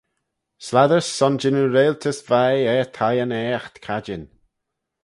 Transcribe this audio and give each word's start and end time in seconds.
Slattys 0.65 1.07
son 1.17 1.35
jannoo 1.41 1.69
reiltys 1.75 2.19
vie 2.29 2.59
er 2.73 2.87
thieyn 2.95 3.31
aaght 3.41 3.75
cadjin. 3.85 4.23